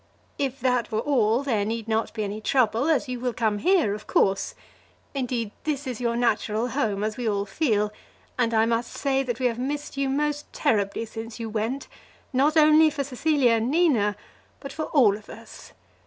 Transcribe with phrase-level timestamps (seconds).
[0.39, 3.93] If that were all, there need not be any trouble, as you will come here,
[3.93, 4.55] of course.
[5.13, 7.93] Indeed, this is your natural home, as we all feel;
[8.35, 11.87] and I must say that we have missed you most terribly since you went,
[12.33, 14.15] not only for Cecilia and Nina,
[14.59, 15.71] but for all of us.